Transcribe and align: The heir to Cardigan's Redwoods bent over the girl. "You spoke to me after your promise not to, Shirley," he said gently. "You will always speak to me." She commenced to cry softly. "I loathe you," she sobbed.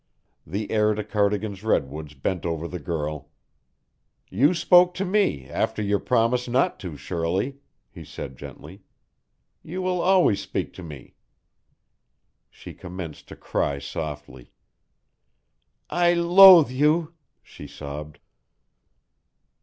The 0.47 0.71
heir 0.71 0.95
to 0.95 1.03
Cardigan's 1.03 1.63
Redwoods 1.63 2.15
bent 2.15 2.43
over 2.43 2.67
the 2.67 2.79
girl. 2.79 3.29
"You 4.31 4.55
spoke 4.55 4.95
to 4.95 5.05
me 5.05 5.47
after 5.47 5.83
your 5.83 5.99
promise 5.99 6.47
not 6.47 6.79
to, 6.79 6.97
Shirley," 6.97 7.59
he 7.87 8.03
said 8.03 8.35
gently. 8.35 8.81
"You 9.61 9.83
will 9.83 10.01
always 10.01 10.41
speak 10.41 10.73
to 10.73 10.81
me." 10.81 11.13
She 12.49 12.73
commenced 12.73 13.27
to 13.27 13.35
cry 13.35 13.77
softly. 13.77 14.49
"I 15.87 16.13
loathe 16.13 16.71
you," 16.71 17.13
she 17.43 17.67
sobbed. 17.67 18.17